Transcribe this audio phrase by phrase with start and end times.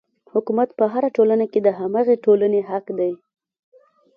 [0.33, 3.13] حکومت په هره ټولنه کې د هماغې ټولنې حق دی.